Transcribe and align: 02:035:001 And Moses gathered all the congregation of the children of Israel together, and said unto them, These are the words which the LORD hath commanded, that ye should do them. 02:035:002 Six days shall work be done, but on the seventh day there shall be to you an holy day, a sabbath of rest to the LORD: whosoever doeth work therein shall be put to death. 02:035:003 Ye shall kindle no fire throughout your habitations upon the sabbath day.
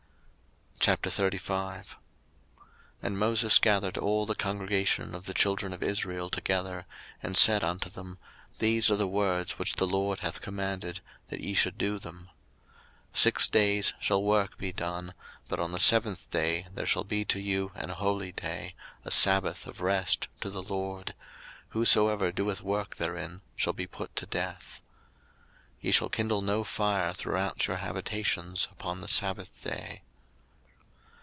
02:035:001 0.81 1.95
And 3.03 3.19
Moses 3.19 3.59
gathered 3.59 3.99
all 3.99 4.25
the 4.25 4.33
congregation 4.33 5.13
of 5.13 5.27
the 5.27 5.33
children 5.35 5.73
of 5.73 5.83
Israel 5.83 6.27
together, 6.31 6.87
and 7.21 7.37
said 7.37 7.63
unto 7.63 7.87
them, 7.87 8.17
These 8.57 8.89
are 8.89 8.95
the 8.95 9.07
words 9.07 9.59
which 9.59 9.75
the 9.75 9.85
LORD 9.85 10.21
hath 10.21 10.41
commanded, 10.41 11.01
that 11.29 11.39
ye 11.39 11.53
should 11.53 11.77
do 11.77 11.99
them. 11.99 12.31
02:035:002 13.13 13.19
Six 13.19 13.47
days 13.49 13.93
shall 13.99 14.23
work 14.23 14.57
be 14.57 14.71
done, 14.71 15.13
but 15.47 15.59
on 15.59 15.71
the 15.71 15.79
seventh 15.79 16.31
day 16.31 16.65
there 16.73 16.87
shall 16.87 17.03
be 17.03 17.23
to 17.25 17.39
you 17.39 17.71
an 17.75 17.89
holy 17.89 18.31
day, 18.31 18.73
a 19.05 19.11
sabbath 19.11 19.67
of 19.67 19.81
rest 19.81 20.29
to 20.39 20.49
the 20.49 20.63
LORD: 20.63 21.13
whosoever 21.69 22.31
doeth 22.31 22.61
work 22.63 22.95
therein 22.95 23.41
shall 23.55 23.73
be 23.73 23.85
put 23.85 24.15
to 24.15 24.25
death. 24.25 24.81
02:035:003 25.75 25.75
Ye 25.81 25.91
shall 25.91 26.09
kindle 26.09 26.41
no 26.41 26.63
fire 26.63 27.13
throughout 27.13 27.67
your 27.67 27.77
habitations 27.77 28.67
upon 28.71 29.01
the 29.01 29.07
sabbath 29.07 29.61
day. 29.63 30.01